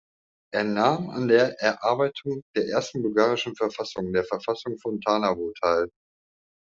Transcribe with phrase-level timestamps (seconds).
[0.51, 5.91] Er nahm an der Erarbeitung der ersten bulgarischen Verfassung, der „Verfassung von Tarnowo“ teil.